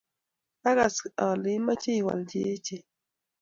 [0.61, 0.95] Kakas
[1.25, 2.83] ale imeche iwal che echen